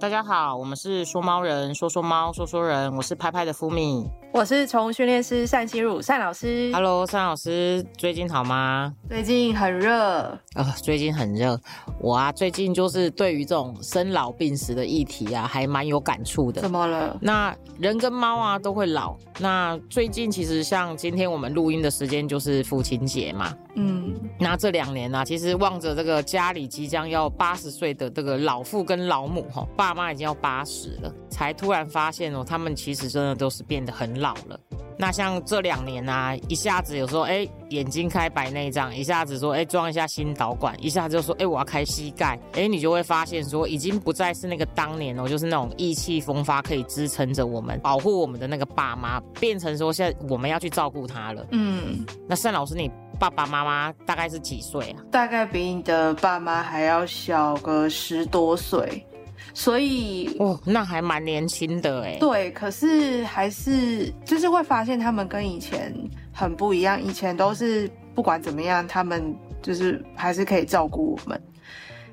[0.00, 4.08] 大家好，我们是说猫人，说说猫，说说人，我是拍拍的福米。
[4.32, 6.70] 我是宠物训练师单心如单老师。
[6.72, 8.94] Hello，单老师，最近好吗？
[9.08, 10.22] 最近很热
[10.54, 11.58] 啊，最近很热。
[11.98, 16.60] 我啊，最近就是对于这种生老病死的议题啊，还蛮有感触的。
[16.60, 17.18] 怎么了？
[17.20, 19.16] 那人跟猫啊都会老。
[19.40, 23.52] 那最近其实像今天我们录音的时间就是父亲节嘛。
[23.74, 24.14] 嗯。
[24.38, 34.58] 那这两年呢，其实望着这个家里即将要八十岁的这个老父跟老母哈，爸妈已经要八十了，才突然发现哦，他们其实真的都是变得很老了。
[35.00, 51.46] 那像这两年啊，一下子有时候哎眼睛开白内障，一下子说哎装一下新导管，一下子就说哎我要开膝盖，哎你就会发现说已经不再是那个当年哦，就是那种意气风发可以支撑着我们保护我们的那个爸妈，变成说现在我们要去照顾他了。
[51.52, 55.04] 嗯，那单老师你爸爸妈妈大概是几岁啊？
[55.12, 59.04] 大概比你的爸妈还要小个十多岁。
[59.54, 62.16] 所以哦，那还蛮年轻的哎。
[62.20, 65.92] 对，可是还是就是会发现他们跟以前
[66.32, 67.02] 很不一样。
[67.02, 71.40] 以前都是不管怎么样，他们就是还是可以照顾我们。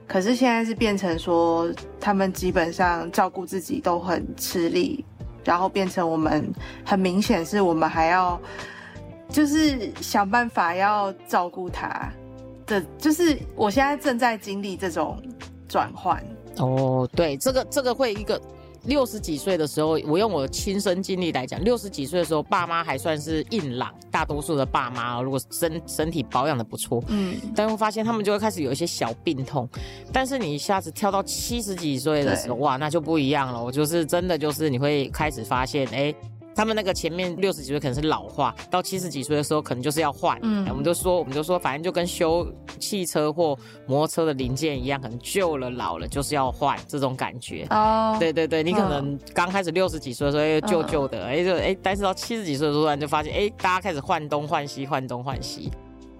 [0.07, 5.03] 可是现在是变成说，他们基本上照顾自己都很吃力，
[5.43, 6.51] 然后变成我们
[6.83, 8.39] 很明显是我们还要
[9.29, 12.11] 就是想办法要照顾他
[12.65, 12.83] 的。
[12.97, 15.21] 就是我现在正在经历这种
[15.67, 16.23] 转换。
[16.57, 18.39] 哦，对，这个这个会一个
[18.83, 29.67] 六十几岁的时候，我用我亲身经历来讲，六十几岁的时候，爸妈还算是硬朗，大多数的爸妈如果身身体保养的不错，嗯，但会发现他们就会开始有一些小病痛，
[30.13, 36.13] 但是你一下子跳到七十几岁的时候，哇，那就不一样了，我就是真的就是你会开始发现，哎。
[36.55, 40.39] 他们那个前面六十几岁可能是老化，到七十几岁的时候可能就是要换。
[40.41, 42.47] 嗯，我们就说，我们就说，反正就跟修
[42.79, 47.67] 汽车或摩托车的零件一样，可能旧了、老了就是要换这种感觉。
[47.71, 55.69] 哦，对对对，你可能刚开始六十几岁的时候又旧旧的，哎就哎，但是到七十几岁的时候突然就发现，哎，大家开始换东换西，换东换西。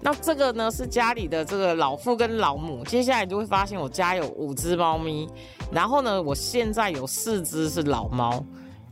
[0.02, 5.26] 那这个呢是家里的这个老父跟老母，接下来你就会发现我家有五只猫咪，
[5.72, 8.44] 然后呢，我现在有四只是老猫。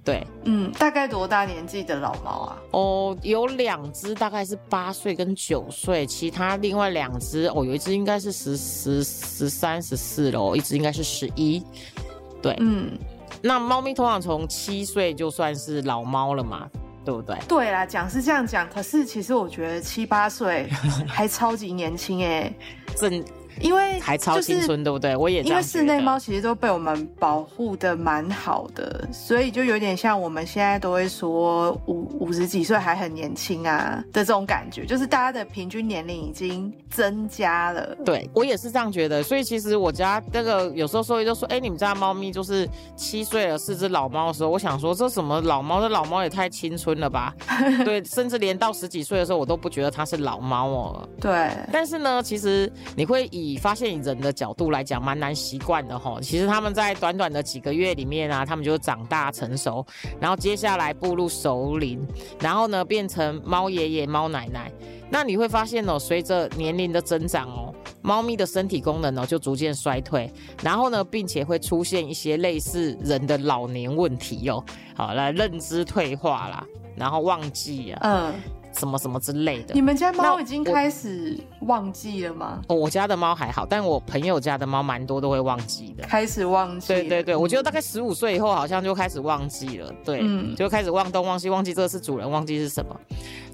[0.04, 2.58] 对，嗯，大概多大年纪的老猫啊？
[2.72, 11.64] 哦，有两只大概是八岁跟九岁，其他另外两只哦，有一只应该是十十十三十四了，一只应该是十一。
[12.42, 12.92] 对，嗯，
[13.40, 16.68] 那猫咪通常从七岁就算是老猫了嘛，
[17.02, 17.34] 对不对？
[17.48, 20.68] 对啦，讲是这样讲，可是其实我觉得七八岁
[21.08, 22.52] 还超级年轻哎，
[22.94, 23.24] 正。
[23.60, 25.16] 因为还超青春，对不对？
[25.16, 37.96] 我也因为室内猫其实都被我们保护的蛮好的，所以就有点像我们现在都会说五五十几岁还很年轻啊的这种感觉，就是大家的平均年龄已经增加了。
[38.04, 45.80] 对我也是这样觉得，所以其实我家那个有时候兽医就说：“哎，你们家猫咪就是七岁了，是只老猫的时候，我想说这什么老猫？
[45.80, 47.34] 这老猫也太青春了吧？
[47.84, 51.08] 对，甚至连到十几岁的时候，我都不觉得它是老猫哦。
[51.20, 56.18] 对，但是呢，其实你会以以发现人的角度来讲，蛮难习惯的哈。
[56.22, 59.84] 其实他们在短短的几个月里面啊，他们就长大成熟，
[60.20, 62.00] 然后接下来步入熟龄，
[62.40, 64.72] 然后呢变成猫爷爷、猫奶奶。
[65.10, 67.72] 那你会发现哦，随着年龄的增长哦，
[68.02, 70.30] 猫咪的身体功能呢就逐渐衰退，
[70.62, 74.64] 然后呢，并且会出现一些类似人的老年问题哟。
[74.96, 76.66] 好，来认知退化啦，
[76.96, 78.34] 然后忘记啊，嗯。
[78.74, 79.74] 什么什么之类的？
[79.74, 82.60] 你们家猫已经开始忘记了吗？
[82.68, 86.04] 我家的猫还好，但我朋友家的猫蛮多都会忘记的。
[86.04, 86.88] 开始忘记？
[86.88, 89.92] 对对对，我觉得大概十五岁以后好像就开始忘记了。
[90.04, 90.22] 对，
[90.54, 92.94] 就开始忘东忘西，忘记这是主人，忘记是什么。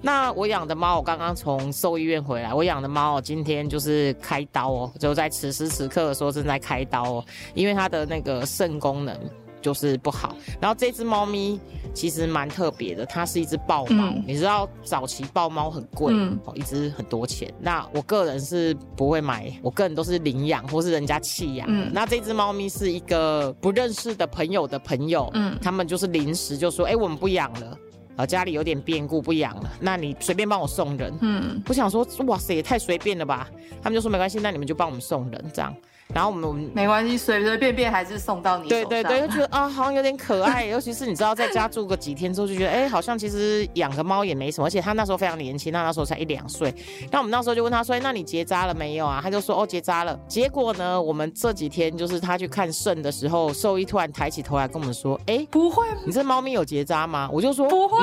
[0.03, 9.15] 那我养的猫，我刚刚从兽医院回来，我养的猫今天就是开刀哦，就在此时此刻说正在开刀哦，因为它的那个肾功能。
[9.61, 11.61] 就是不好，然后这只猫咪
[11.93, 14.13] 其实蛮特别的，它是一只豹猫。
[14.27, 17.53] 你知道早期豹猫很贵，哦，一只很多钱。
[17.61, 21.69] 那我个人是不会买，我个人都是领养或是人家弃养。
[21.93, 27.79] 那这只猫咪是一个不认识的朋友的朋友，嗯，他们就是临时就说，哎，我们不养了，
[28.21, 31.11] 呃，家里有点变故，不养了，那你随便帮我送人。
[31.23, 33.49] 嗯，我想说，哇塞，也太随便了吧？
[33.83, 35.75] 他们就说没关系，那你们就帮我们送人这样。
[36.13, 40.65] 然后我们没关系，随随便便还是送到你对对对，就觉得啊，好像有点可爱。
[40.67, 44.67] 尤其是你知道，在家住个几天之后，就觉得哎，好像其实养个猫也没什么。
[44.67, 46.75] 而且他那时候非常年轻，他那时候才一两岁。
[47.13, 57.99] 那我们那时候就问他说：“那你结扎了没有啊？”他就说：“哦，结扎了。”结果呢，我们这几天就是他去看肾的时候，兽医突然抬起头来跟我们说：“哎，不会，你这猫咪有结扎吗？”我就说：“不会。”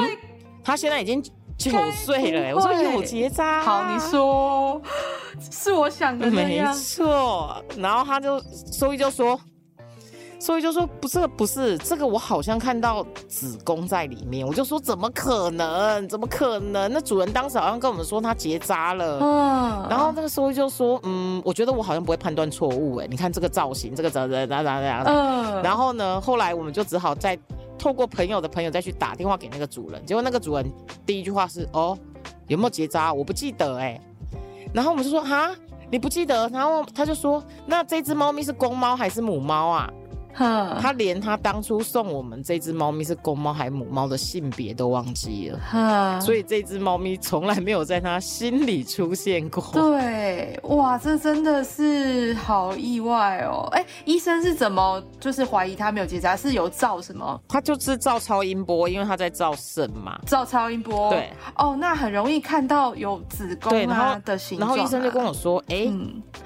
[0.63, 1.23] 他现在已经。
[1.57, 3.63] 九岁了，我说有结扎。
[3.63, 4.79] 好，你说
[5.49, 7.59] 是我想的没错。
[7.75, 8.39] 然后他就
[8.71, 9.39] 兽医就说，
[10.39, 16.07] 所以就说不是不是这个，我好像看到子宫在里面，我就说怎么可能？
[16.07, 16.93] 怎么可能？
[16.93, 27.35] 那主人当时好像跟我们说他结扎了，嗯，然后那个兽医就说，嗯，我觉得我好像不会判断错误，哎，你看这个造型，这个怎怎怎怎怎，嗯，然后呢，后来我们就只好再
[27.77, 30.65] 透过朋友的朋友再去打电话给那个主人，结果那个主人
[31.05, 31.97] 第一句话是，哦，
[32.47, 33.13] 有没有结扎？
[33.13, 33.99] 我不记得，哎，
[34.73, 35.51] 然后我们就说，哈，
[35.91, 36.47] 你不记得？
[36.49, 39.91] 然后他就说，那这只猫咪是公猫还是母猫啊？
[40.37, 49.63] 他连他当初送我们这只猫咪是公猫还母猫的性别都忘记了，所以这只猫咪从来没有在他心里出现过。
[49.73, 53.67] 对，哇，这真的是好意外哦！
[53.71, 56.35] 哎，医生是怎么就是怀疑他没有结扎？
[56.35, 57.41] 是有照什么？
[57.47, 60.19] 他就是照超音波，因为他在照肾嘛。
[60.27, 64.69] 照超音波，对，哦，那很容易看到有子宫啊的形状。
[64.69, 65.91] 然后医生就跟我说：“哎，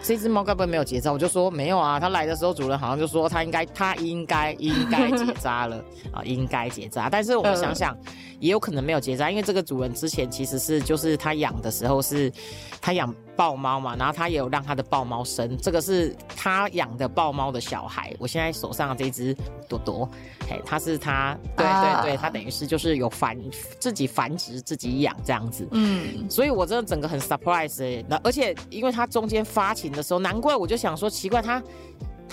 [0.02, 5.84] 这只猫该不会没有结扎？”我就说：“没有啊，他来的时候主人好像就说他应该。”他应该应该结扎了
[6.14, 7.10] 啊，应该结扎。
[7.10, 7.98] 但是我们想想，
[8.40, 12.32] 也有可能没有结扎，因为这个主人之前其实是就是他养的时候是，
[12.80, 18.14] 他养豹猫嘛，然后他也有让他的豹猫生，这个是他养的豹猫的小孩。
[18.20, 19.36] 我现在手上的这只
[19.68, 20.08] 朵朵，
[20.48, 23.36] 嘿，他是他，对对对，他等于是就是有繁
[23.80, 31.60] 自己繁殖自己养这样子，嗯，所以我真的整个很 surprise，那而且因为他中间发情的时候，难怪我就想说奇怪他。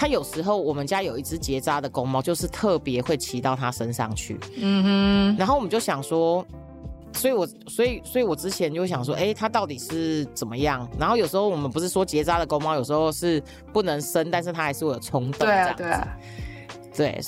[0.01, 4.39] 它有时候我们家有一只结扎的公猫，就是特别会骑到它身上去。
[4.57, 6.47] 嗯哼，然后我们就想说，
[7.13, 10.89] 所以我所以所以我之前就想说，哎，它到底是怎么样？
[11.01, 13.43] 然后有时候我们不是说结扎的公猫有时候是
[13.73, 15.41] 不能生，但是它还是会有冲动。
[15.41, 16.17] 对啊，对啊，
[16.97, 17.21] 对。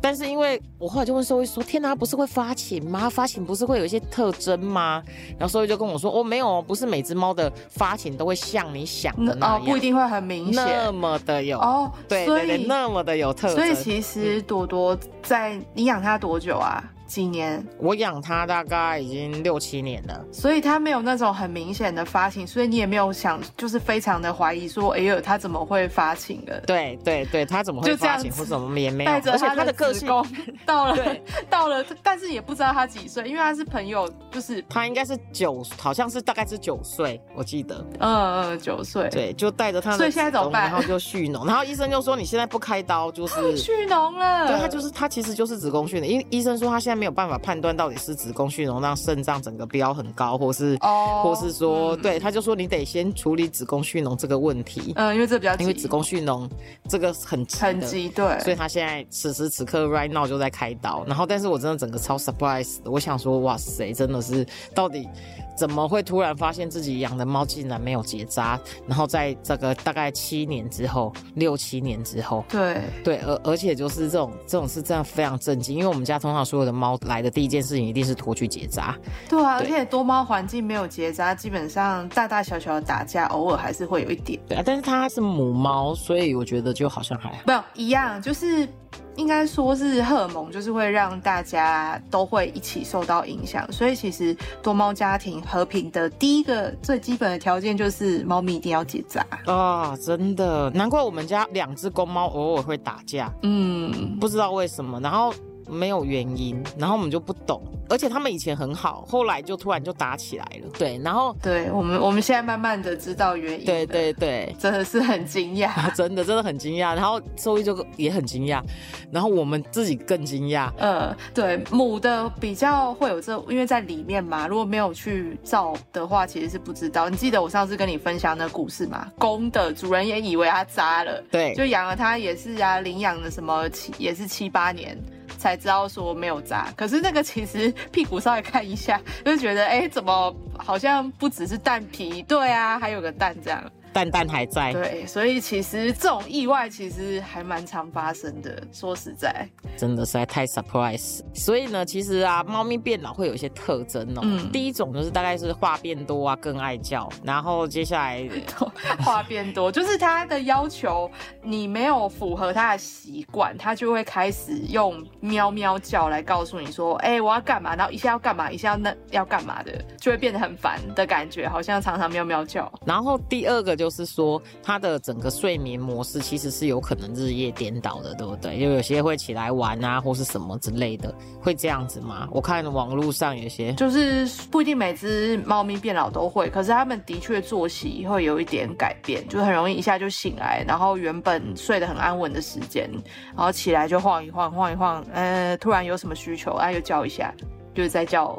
[0.00, 3.08] 但是因为我后来就问兽医说：“天哪，不是会发情吗？
[3.10, 5.02] 发情不是会有一些特征吗？”
[5.38, 13.56] 然后兽医就跟我说：“哦，没有，不是每只猫的发情都会像你想的那样，不一定会很明显，那么的有哦，对对对，那么的有特征。
[13.56, 17.64] 所以其实朵朵在你养它多久啊？”几年？
[17.78, 26.60] 我养它大概已经六七年了，所以它没有那种很明显的发情，所以你也没有想，就是非常的怀疑说，哎呦，它怎么会发情的？
[26.66, 30.08] 对对对，它怎么会发情或怎么也没有，而且它的个性
[30.66, 31.16] 到了
[31.48, 40.64] 到了，但是也不知道它几岁，因为它是朋友，就是它应该是九，好像是大概是九岁，我记得，嗯嗯，九岁，对，就带着它，所以现在怎么办？
[40.64, 46.95] 然后就蓄脓，然后医生就说你现在不开刀就是 蓄脓了，对，它就是它其实就是子宫蓄脓，因为医生说他现在。
[46.96, 54.92] 没有办法判断到底是子宫蓄脓让肾脏整个标很高，或是哦，或是说，对，他就说你得先处理子宫蓄脓这个问题。
[54.96, 56.48] 嗯，因为这比较因为子宫蓄脓
[56.88, 61.04] 这个很很急，对，所以他现在此时此刻 right now 就在开刀。
[61.06, 65.08] 然后，但是我真的整个超 surprise，我想说，哇塞，真的是到底。
[65.56, 68.58] 怎么会突然发现自己养的猫竟然没有结扎？
[68.86, 78.96] 然后在这个大概七年之后，六七年之后，对对，而而且就是这种这种是这样非常震惊，因为我们家通常所有的猫来的第一件事情一定是拖去结扎。
[79.28, 84.38] 对啊，而且多猫环境没有结扎，基本上大大小小的打架偶尔还是会有一点。
[84.48, 87.36] 对啊，但是它是母猫，所以我觉得就好像还好。
[87.46, 88.68] 没有一样，就是。
[89.16, 93.70] 应该说是荷尔蒙，就是会让大家都会一起受到影响。
[93.72, 99.96] 所以其实多猫家庭和平的第一个最基本的条件就是猫咪一定要结扎啊！
[99.96, 103.32] 真的，难怪我们家两只公猫偶尔会打架。
[103.42, 105.00] 嗯，不知道为什么。
[105.00, 105.32] 然后。
[105.68, 110.70] 没有原因，然后我们就不懂，而且他们以前很好，后来就突然就打起来了。
[110.78, 113.66] 对，然后对我们，我们现在慢慢的知道原因。
[113.66, 116.94] 对对对，真的是很惊讶， 真的真的很惊讶。
[116.94, 118.62] 然后兽医就也很惊讶，
[119.10, 120.70] 然后我们自己更惊讶。
[120.78, 127.08] 呃，对，母的比较会有这，因为在里面嘛，如果没有去照的话，其实是不知道。
[127.08, 129.10] 你记得我上次跟你分享的故事吗？
[129.18, 134.96] 公的主人也以为它扎了，对，就养了它也是啊，领养了什么七也是七八年。
[135.36, 142.22] 才知道说没有炸，可是那个其实 屁股稍微看一下，就觉得哎，怎么好像不只是蛋皮？
[142.22, 143.62] 对啊，还有个蛋这样。
[143.96, 148.62] 蛋蛋还在，对，所以其实这种意外其实还蛮常发生的。
[148.70, 151.22] 说实在，真的实在太 surprise。
[151.32, 154.20] 所以呢，其实啊，猫咪变老会有一些特征哦。
[154.22, 157.08] 嗯，第一种就是大概是话变多啊，更爱叫。
[157.24, 158.28] 然后接下来
[159.00, 161.10] 话变多，就是它的要求
[161.42, 167.74] 你没有符合它的习惯，它就会开始用喵喵叫来告诉你说，哎，我要干嘛？
[167.74, 172.70] 然后一下要干嘛，一下要那要干嘛的，就会变得很烦的感觉，好像常常喵喵叫。
[172.84, 173.85] 然后第二个就。
[173.86, 178.58] 就是说，它的整个睡眠模式其实是有可能日夜颠倒的，对不对？
[178.58, 182.26] 就有些会起来玩啊，或是什么之类的，会这样子吗？
[182.32, 192.90] 我看网络上有些，就是不一定每只猫咪变老都会，可是它们的确作息会有一点改变，就很容易一下就醒来，然后原本睡得很安稳的时间，
[193.36, 197.32] 然后起来就晃一晃，晃一晃，呃，突然有什么需求，哎，又叫一下，
[197.72, 198.36] 就是在叫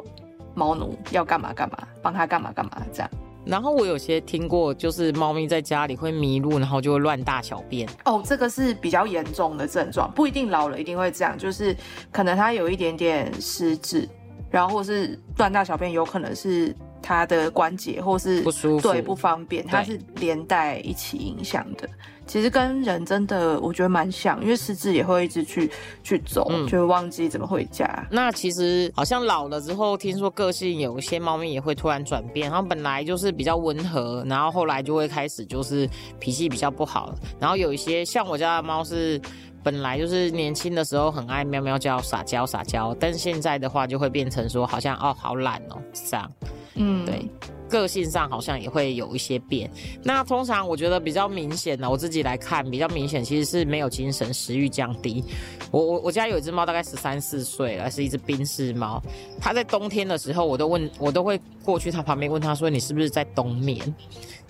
[0.54, 3.10] 猫奴要干嘛干嘛，帮它干嘛干嘛这样。
[3.48, 7.88] 然后我有些听过，就是猫咪在家里会迷路，然后就会乱大小便。
[8.04, 11.74] 哦，这个是比较严重的症状，不一定老了一定会这样，就是
[12.12, 14.06] 可能它有一点点失智，
[14.50, 21.88] 然后或是乱大小便，有可能是它的关节或是不舒服，对不方便，它是连带一起影响的。
[22.26, 25.70] 其实跟人真的我觉得蛮像，因为失智也会一直去
[26.02, 28.06] 去走，就会忘记怎么回家。
[28.10, 35.88] 那其实好像老了之后，听说个性有一些猫咪也会突然转变，然后本来就是比较温和，然后后来就会开始就是
[36.20, 37.14] 脾气比较不好。
[37.40, 39.18] 然后有一些像我家的猫是
[39.68, 46.32] 本来就是年轻的时候很爱喵喵叫、撒娇撒娇，但现在的话就会变成说好像哦好懒哦这样。
[46.76, 47.28] 嗯，对。
[47.68, 49.70] 个性上好像也会有一些变。
[50.02, 55.24] 那通常我觉得比较明显的，我自己来看比较明显，其实是没有精神，食欲降低。
[55.70, 59.02] 我我我家有一只猫，大概十三四岁了，是一只冰室猫。
[59.40, 63.94] 它在冬天的时候，我都问我都会过去它旁边问它说：“你是不是在冬眠？”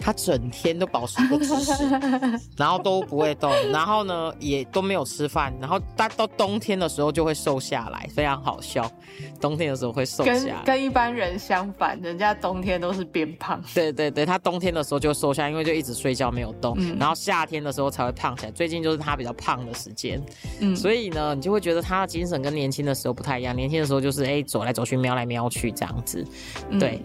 [0.00, 1.72] 它整天都保持一个姿势，
[2.56, 8.88] 然后都不会动，然后呢也都没有吃饭，然后它到冬天的时候就会瘦下来，非常好笑。
[9.40, 13.62] 冬天的时候会瘦下来，跟跟一般人相反，人家冬天都是变胖。
[13.74, 18.52] 对对对，他冬天的时候就瘦下，因为就一直睡觉没有动，然后夏天的时候才会胖起来。
[18.52, 20.22] 最近就是他比较胖的时间，
[20.60, 23.54] 嗯，所以呢，你就会觉得他的精神跟年轻的时候不太一样。
[23.54, 26.24] 年轻的时候就是哎走来走去，瞄来瞄去这样子，
[26.78, 27.00] 对。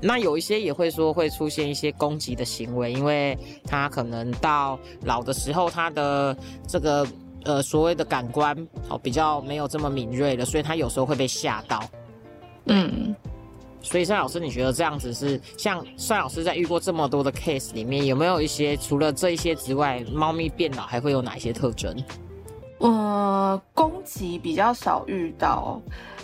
[0.00, 6.36] 那有一些也会说会出现一些攻击的行为，因为他可能到老的时候，他的
[6.68, 7.04] 这个
[7.42, 8.56] 呃所谓的感官
[8.88, 11.82] 哦比较没有这么敏锐了，所以他有时候会被吓到。
[12.66, 13.12] 嗯，
[13.90, 21.96] 所以帅老师，你觉得这样子是像帅老师在遇过这么多的 case 里面，有没有一些除了这一些之外，猫咪变老还会有哪一些特征？
[22.78, 25.80] 呃，攻击比较少遇到。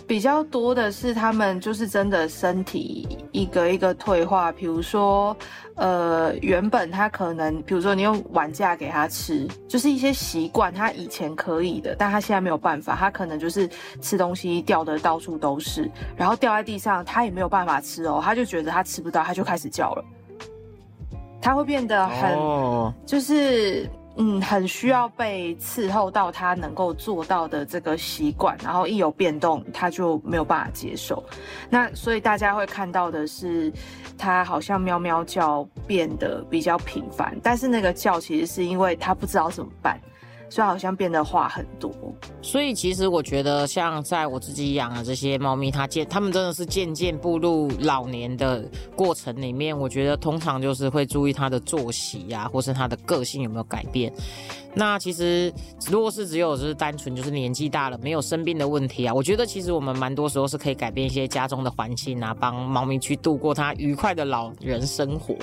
[0.07, 5.35] 比较多的是他们就是真的身体一个一个退化，比如说，
[5.73, 13.67] 呃，原本他可能，比如说你用碗架给他吃，就是一些习惯，他以前可以的，但他现在没有办法，他可能就是
[13.99, 20.05] 吃东西掉的到处都是，然后掉在地上，他也没有办法吃哦，他就觉得他吃不到，他就开始叫了，
[21.41, 23.89] 他会变得很，就是。
[24.17, 31.23] 嗯，很需要被伺候到他能够做到的这个习惯，然后一有变动，他就没有办法接受。
[31.69, 33.71] 那所以大家会看到的是，
[34.17, 39.99] 他好像喵喵叫变得比较频繁，但是那个叫其实是因为他不知道怎么办。
[40.49, 41.91] 所以好像变得话很多，
[42.41, 48.63] 所以其实我觉得，像在我自己养的这些猫咪，它渐，它们真的是渐渐步入老年的
[48.95, 54.13] 过程里面，我觉得通常就是会注意它的作息呀，或是它的个性有没有改变。
[54.75, 55.53] 那其实，
[55.89, 65.35] 如果是只有就是单纯就是年纪大了没有生病的问题啊，我觉得其实我们蛮多时候是可以改变一些家中的环境啊，帮猫咪去度过它愉快的老人生活。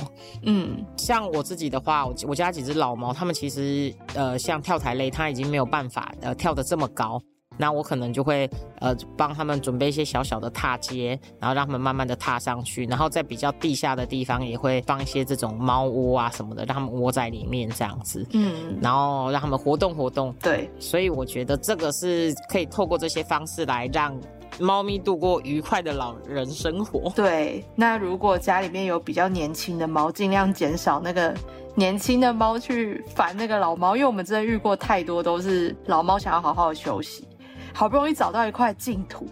[0.43, 7.21] 嗯，像我自己的话，我我家几只老猫，它们其实呃像跳台类，它已经没有办法呃跳得这么高。
[7.57, 8.49] 那我可能就会
[8.81, 20.35] 呃帮他们准备一些小小的踏阶，然后让他们慢慢的踏上去，然后在比较地下的地方也会放一些这种猫窝啊什么的，让他们窝在里面这样子，嗯，然后让他们活动活动。
[20.41, 24.19] 对，所以我觉得这个是可以透过这些方式来让
[24.59, 27.11] 猫咪度过愉快的老人生活。
[27.17, 31.35] 对，那如果家里面有比较年轻的猫，尽量减少那个
[31.75, 37.27] 年轻的猫去烦那个老猫，因为我们真的遇过太多都是老猫想要好好的休息。
[37.75, 39.27] 好不容易找到一块净土，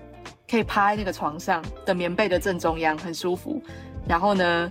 [0.49, 3.63] 可以趴在那个床上的棉被的正中央，很舒服。
[4.09, 4.71] 然后呢，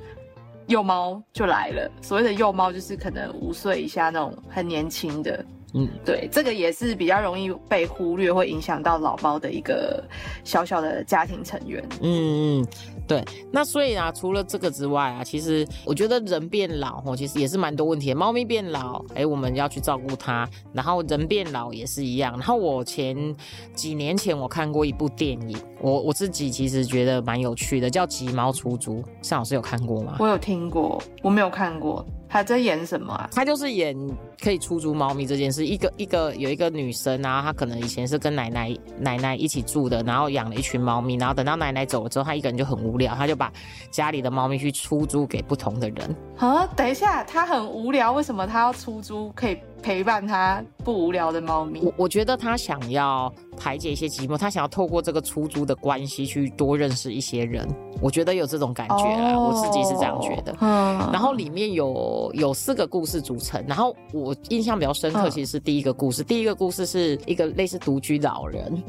[0.68, 1.90] 幼猫就来了。
[2.02, 5.46] 所谓的幼猫，就是可能五岁以下那种很年轻的。
[5.74, 10.04] 嗯，对，这个也是比较容易被忽略，会影响到老猫的一个
[10.44, 11.84] 小小的家庭成员。
[12.02, 12.68] 嗯嗯，
[13.08, 13.24] 对。
[13.52, 18.14] 那所以啊，除了这个之外啊，其实我觉得人变老哦，其实也是蛮多问题。
[18.14, 22.34] 猫咪变老，哎，我们要去照顾它；然后人变老也是一样。
[22.34, 23.36] 然后我前
[23.76, 29.02] 几年前我看过一部电影，我我自己其实觉得蛮有趣的，叫《急猫出租》。
[29.22, 30.16] 尚老师有看过吗？
[30.20, 32.06] 我有听过，我没有看过。
[32.29, 33.27] 他在演什么啊？
[33.33, 33.98] 他就是演
[34.41, 35.65] 可以出租猫咪这件事。
[35.65, 43.51] 一个一个有一个女生然后，她可能以前是跟奶奶奶奶一起住的，然后养了一群猫咪，然后等到奶奶走了之后，她一个人就很无聊，她就把
[43.89, 46.15] 家里的猫咪去出租给不同的人。
[46.38, 51.81] 啊，等一下，她很无聊，为什么她要出租可以陪伴他不无聊的猫咪？
[51.81, 57.67] 我我觉得他想要排解一些寂寞，他想要透过这个出租的关系去多认识一些人。
[58.01, 60.55] 我觉得有这种感觉啦，我自己是这样觉得。
[60.62, 66.24] 嗯，然后里面有有四个故事组成，然后我印象比较深刻，嗯其实是第一个故事。
[66.24, 68.81] 第一个故事是一个类似独居老人，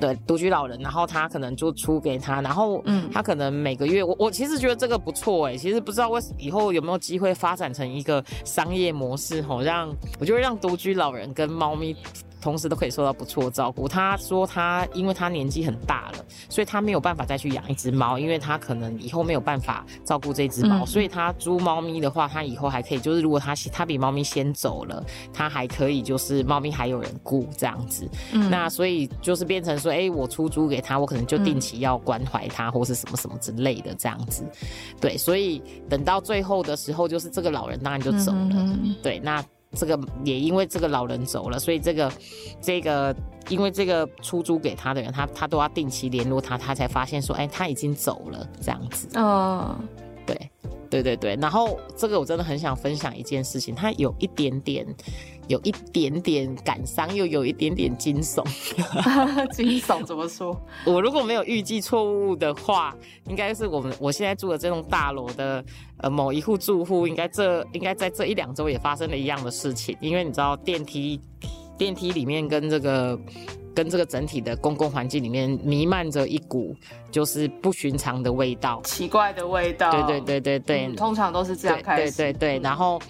[0.00, 11.96] 对，独居老人，然后他可能就出给他，然后嗯他可能每个月，我我其实觉得这个不错哎，其实不知道为以后有没有机会发展成一个商业模式吼，让我就会让独居老人跟猫咪。
[12.40, 13.88] 同时都可以受到不错的照顾。
[13.88, 28.08] 他说他因为他年纪很大了，所以他没有办法再去养一只猫，因为他可能以后没有办法照顾这只猫，嗯所以他租猫咪的话，他以后还可以，就是如果他他比猫咪先走了，他还可以就是猫咪还有人顾这样子。
[28.32, 34.44] 嗯那所以就是变成说，哎、我出租给他，我可能就定期要关怀他，或是什么什么之类的这样子。
[35.00, 38.38] 对，所以等到最后的时候，就是这个老人当然就走了。
[38.52, 39.44] 嗯嗯对，那
[39.74, 42.12] 这个也因为这个老人走了，所以这个
[42.60, 43.14] 这个
[43.48, 49.08] 因为这个出租给他的人，他他都要定期联络他，他才发现说，哎、他已经走了这样子。
[49.18, 49.76] 哦，
[50.90, 51.36] 对对对。
[51.40, 54.86] 然后这个我真的很想分享一件事情，它有一点点，
[55.46, 58.42] 有一点点感伤，又有一点点惊悚。
[59.04, 60.58] 嗯， 惊悚怎么说？
[60.84, 62.96] 我如果没有预计错误的话，
[63.28, 65.64] 应该是我们我现在住的这栋大楼的
[65.98, 71.20] 呃某一户住户，应该这应该在这一两周也发生了一样的事情，因为你知道电梯
[71.76, 73.18] 电梯里面跟这个。
[73.78, 76.74] 跟这个整体的公共环境里面弥漫着一股
[77.12, 79.92] 就是不寻常的味道，奇怪的味道。
[79.92, 82.16] 对对对对对，嗯通常都是这样对开始。
[82.16, 83.00] 对对对，然后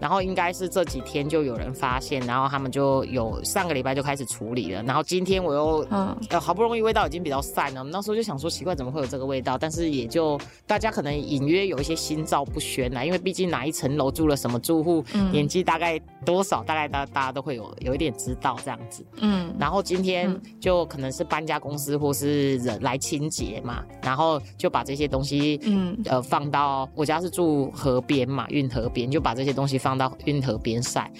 [0.00, 6.16] 然后应该是这几天就有人发现，然后他们就有上个礼拜就开始处理了，然后今天我又嗯。
[6.30, 15.30] 呃好不容易味道已经比较散了，我们那时候就想说奇怪怎么会有这个味道，但是也就大家可能隐约有一些心照不宣啦，因为毕竟哪一层楼住了什么住户，嗯。
[15.30, 19.06] 年纪大概多少，大概大大家都会有有一点知道这样子。
[19.20, 19.54] 嗯。
[19.58, 31.10] 然后今天嗯就可能是搬家公司或是人来清洁嘛，然后就把这些东西嗯呃放到我家是住河边嘛，运河边，就把这些东西放到运河边晒。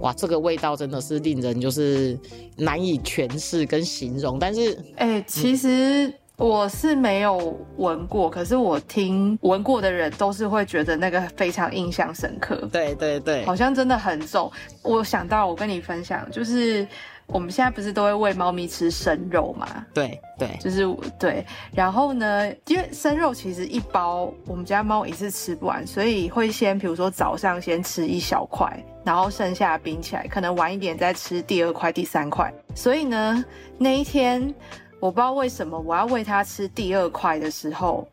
[0.00, 2.18] 哇，这个味道真的是令人就是
[2.56, 14.50] 难以诠释跟形容，但是哎、其实我是没有闻过，可是我听闻过的人都是会觉得那个非常印象深刻，对对对好像真的很重。
[14.82, 16.86] 我想到我跟你分享，就是
[17.32, 19.66] 我们现在不是都会喂猫咪吃生肉嘛？
[19.94, 20.86] 对对，就是
[21.18, 32.52] 对，然后呢，因为生肉其实一包我们家猫一次吃不完，所以会先比如说早上先吃一小块，然后剩下冰起来，可能晚一点再吃第二块、第三块。
[32.74, 33.42] 所以呢，
[33.78, 34.54] 那一天
[35.00, 38.06] 我不知道为什么我要喂它吃第二块的时候，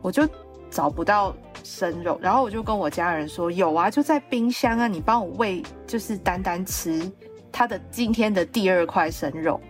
[0.00, 0.28] 我就
[0.70, 7.10] 找不到生肉，然后我就跟我家人说有啊，就在冰箱啊，你帮我喂，就是丹丹吃
[7.52, 9.60] 他的今天的第二块生肉。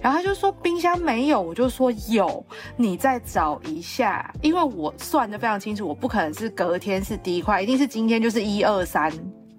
[0.00, 2.44] 然后他就说冰箱没有，我就说有，
[2.76, 9.12] 你再找一下，因为我算的非常清楚，我不可能是隔天是第一块，一定是今天就是一二三。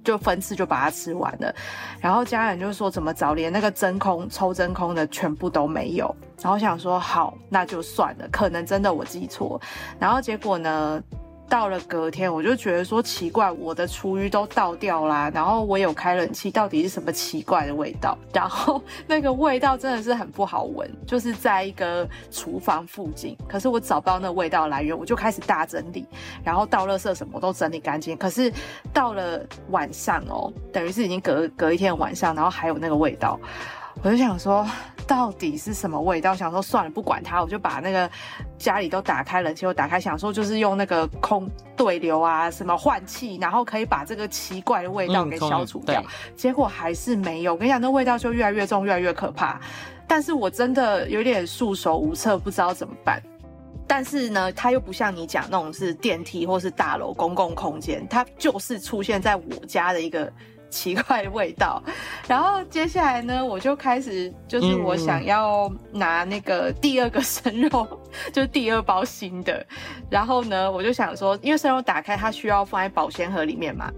[0.04, 1.56] 就分次就把它吃完了，
[2.02, 9.62] 然后家人就说怎么找，连那个真空抽真空的全部都没有，然后想说好那就算了，可能真的我记错，
[9.98, 11.02] 然后结果呢，
[11.50, 18.18] 到了隔天，我就觉得说奇怪，我的厨余都倒掉啦，然后我有开冷气，到底是什么奇怪的味道？
[18.34, 26.06] 然后那个味道真的是很不好闻，就是在一个厨房附近，可是我找不到那个味道来源，我就开始大整理，
[26.44, 28.18] 然后倒垃圾什么都整理干净。
[28.18, 28.52] 可是
[28.92, 33.40] 到了晚上哦，等于是已经隔隔一天晚上，然后还有那个味道。
[34.02, 34.68] 我就想说，
[35.08, 36.36] 到底是什么味道？
[36.36, 38.10] 想说算了，不管它，我就把那个
[38.58, 46.02] 家里都打开，冷气都打开，想说就是用那个空对流啊，什么换气，然后可以把这个奇怪的味道嗯给消除掉。
[46.02, 47.54] 对结果还是没有。
[47.54, 49.60] 我跟你讲，那味道就越来越重，越来越可怕。
[50.06, 53.22] 但是我真的有点束手无策，不知道怎么办。
[53.88, 60.32] 但是呢，它又不像你讲那种是电梯或是大楼公共空间，它就是出现在我家的一个
[60.74, 61.82] 奇怪的味道。
[62.28, 67.88] 然后接下来呢，我就开始就是我想要拿那个第二个生肉，
[68.34, 69.64] 就是第二包新的。
[70.10, 73.92] 然后呢，我就想说，因为生肉打开它需要放在保鲜盒里面嘛，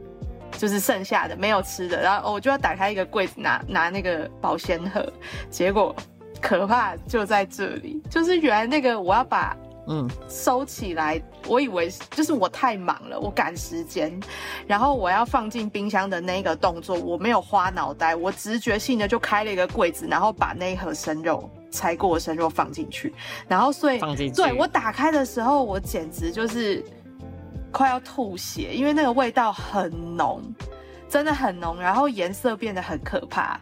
[0.58, 5.06] 就是剩下的没有吃的，然后我就要打开一个柜子拿拿那个保鲜盒，
[5.50, 5.96] 结果
[6.42, 9.56] 可怕就在这里，就是原来那个我要把
[9.88, 14.20] 嗯收起来，我以为就是我太忙了，我赶时间，
[14.66, 23.14] 然后我要放进冰箱的那个动作，我没有花脑袋，我直觉性的就开了一个柜子，然后把那一盒生肉拆过的生肉放进去，
[23.48, 26.84] 然后所以放进去对我打开的时候，我简直就是
[27.72, 30.42] 快要吐血，因为那个味道很浓，
[31.08, 33.60] 真的很浓，然后颜色变得很可怕，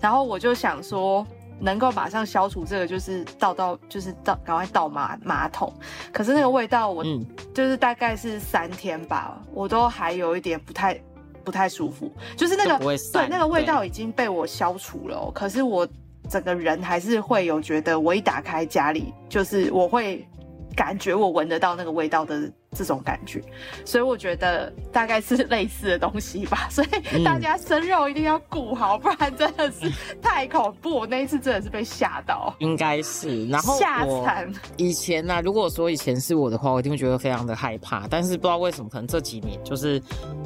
[0.00, 1.26] 然后我就想说。
[1.62, 5.72] 能够马上消除这个，就是倒到，就是倒，赶快倒马马桶。
[6.12, 7.04] 可是那个味道，我
[7.54, 11.00] 就是大概是三天吧，我都还有一点不太
[11.44, 12.12] 不太舒服。
[12.36, 12.78] 就是那个
[13.12, 15.86] 对那个味道已经被我消除了，可是我
[16.28, 20.26] 整个人还是会有觉得，我一打开家里，就是我会
[20.74, 22.52] 感觉我闻得到那个味道的。
[22.74, 23.42] 这种感觉，
[23.84, 26.68] 所以我觉得大概是类似的东西吧。
[26.72, 31.00] 所以大家生肉一定要顾好，不然真的是太恐怖。
[31.00, 33.46] 我那一次真的是被吓到，应该是。
[33.48, 34.50] 然后吓惨。
[34.76, 38.06] 以前呢，如果说以前是我的话，我一定会觉得非常的害怕。
[38.08, 40.00] 但是不知道为什么，可能这几年就是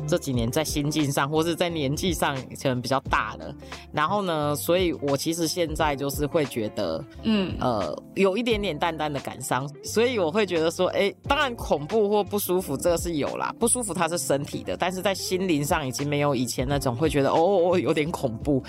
[0.08, 3.54] 这几年在心境上，或是在年纪上可能比较大了。
[3.92, 9.68] 然后呢，所以我其实现在就是会觉得，嗯呃，有一点点淡淡的感伤。
[9.84, 12.15] 所以我会觉得说，哎，当然恐怖。
[12.22, 13.54] 不舒服，这个是有啦。
[13.58, 18.62] 不舒服它是身体的，但是在心灵上已经没有以前那种会觉得哦有点恐怖，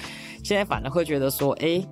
[0.44, 1.84] 现在反而会觉得说，哎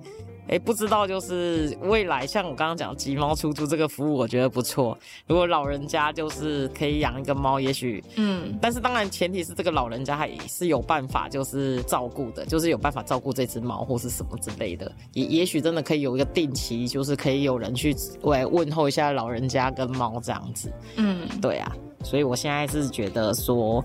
[0.48, 4.96] 哎，不知道就是未来像我刚刚讲吉猫出租这个服务，我觉得不错。
[5.26, 14.90] 如果老人家就是可以养一个猫，也许嗯，但是当然前提是这个老人家还是有办法就是照顾的，就是有办法照顾这只猫或是什么之类的。
[15.12, 20.72] 也也许真的可以有一个定期，就是可以有人去来问候一下老人家跟猫这样子。
[20.96, 21.26] 嗯。
[21.40, 21.70] 对啊，
[22.02, 23.84] 所以我现在是觉得说，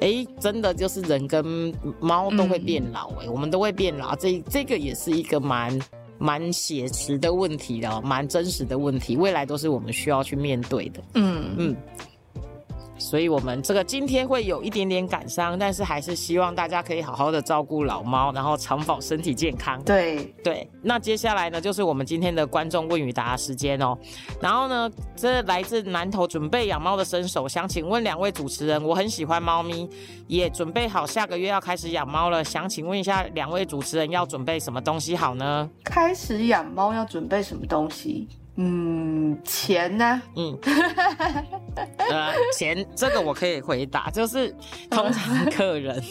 [0.00, 5.76] 哎，真的就是人跟猫都会变老，哎，我们都会变老，这这个也是一个蛮
[6.20, 11.02] 蛮写实的问题的，蛮真实的问题，未来都是我们需要去面对的。
[11.14, 11.76] 嗯嗯。
[13.00, 19.82] 所以，我们这个今天会有一点点感伤，但是还是希望大家可以好好的照顾老猫，然后长保身体健康。
[19.82, 23.96] 对对，那接下来呢，就是我们今天的观众问与答时间哦。
[24.40, 29.88] 然后呢，这来自南头准备养猫的新手，想请问两位主持人，我很喜欢猫咪，
[30.26, 35.68] 也准备好下个月要开始养猫了，想请问一下两位主持人要准备什么东西好呢？
[35.82, 38.28] 开始养猫要准备什么东西？
[38.56, 40.22] 嗯，钱呢？
[40.36, 40.58] 嗯，
[42.10, 44.54] 呃，钱这个我可以回答，就是
[44.90, 46.02] 通常 客人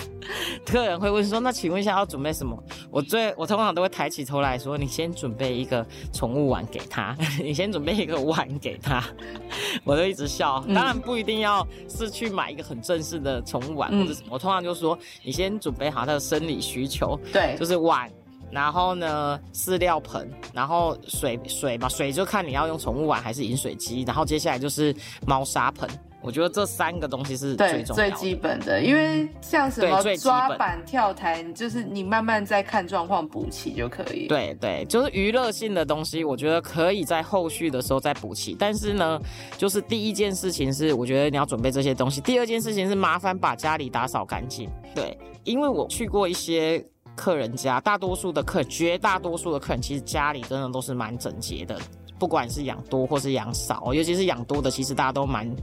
[0.65, 2.57] 客人会问说，那请问一下要准备什么？
[2.89, 9.03] 我最我通常都会抬起头来说，你先准备一个宠物碗给他， 你先准备一个碗给他，
[9.83, 10.63] 我就一直笑。
[10.73, 18.09] 当然不一定要是去买一个很正式的宠物碗或者什么，我通常就说你先准备好他的生理需求，对，就是碗。
[18.51, 24.03] 然后呢，饲料盆，然后水水嘛，水就看你要用宠物碗还是饮水机。
[24.07, 24.95] 然后接下来就是
[25.27, 25.87] 猫砂盆，
[26.21, 28.81] 我觉得这三个东西是最重最基本的。
[28.81, 34.27] 因为像什么抓板、跳台，就是你慢慢再看状况补齐就可以。
[34.27, 38.55] 对对，就是娱乐性的东西，我觉得可以在后续的时候再补齐。
[38.57, 39.19] 但是呢，
[39.57, 42.19] 就是第一件事情是，我觉得你要准备这些东西。
[42.21, 44.67] 第二件事情是麻烦把家里打扫干净。
[44.95, 46.83] 对，因为我去过一些。
[47.19, 51.77] 客人家大多数的客，绝大多数的客人其实家里真的都是蛮整洁的，
[52.17, 55.53] 不管是养多或是养少，尤其是养多的，其实大家都蛮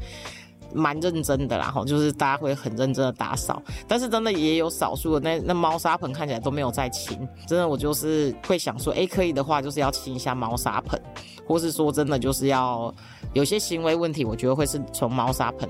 [0.75, 3.63] 蛮认真的啦，哈，就是大家会很认真的打扫。
[3.89, 11.01] 但是真的也有少数的那那猫砂盆看起来都没有在清，真的我就是会想说，哎，可以的话就是要清一下猫砂盆，
[11.49, 12.95] 或是说真的就是要
[13.33, 15.67] 有些行为问题，我觉得会是从猫砂盆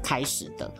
[0.00, 0.70] 开始的。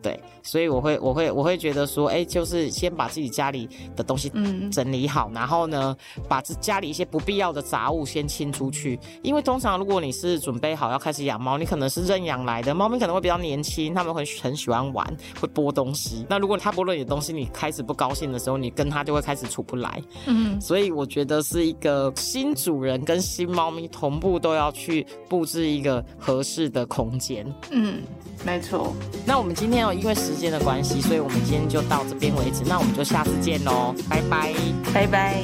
[0.00, 4.30] 对，所以我会，我会，我会觉得说，哎，就是先把自己家里的东西
[4.70, 5.96] 整理好，然后呢，
[6.28, 8.96] 把这家里一些不必要的杂物先清出去。
[9.22, 15.04] 因为通常如果你是准备好要开始养猫，你可能是认养来的，猫咪可能会比较年轻，他们会很喜欢玩，
[15.40, 16.24] 会拨东西。
[16.28, 20.00] 那如果它拨了你的东西，你开始不高兴的时候，你跟它就会开始处不来。
[20.26, 27.44] 嗯，所以我觉得是一个新主人跟新猫咪同步都要去布置一个合适的空间。
[27.70, 28.02] 嗯，
[28.46, 28.94] 没错。
[29.26, 29.87] 那我们今天。
[29.92, 32.62] 因为时间的关系，所以我们今天就到这边为止。
[32.66, 34.54] 那我们就下次见喽，拜拜，
[34.94, 35.42] 拜拜。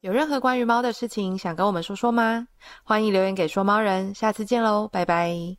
[0.00, 2.46] 有任何关于猫的事情想跟我们说说吗？
[2.84, 5.56] 欢迎留言给说猫人，下次见喽，拜拜。